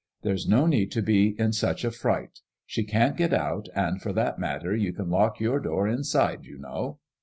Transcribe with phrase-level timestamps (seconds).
[0.23, 2.39] There's no need to be in such a fright.
[2.65, 6.57] She can't get out, and for that matter you can lock your door inside, you
[6.57, 6.97] know."